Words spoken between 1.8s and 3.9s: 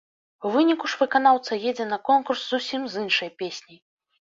на конкурс зусім з іншай песняй.